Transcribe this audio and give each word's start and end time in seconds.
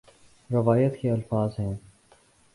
روایت 0.49 0.97
کے 1.01 1.11
الفاظ 1.11 1.59
ہیں 1.59 1.73